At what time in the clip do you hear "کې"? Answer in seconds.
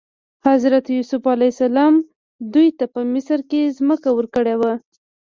3.49-3.73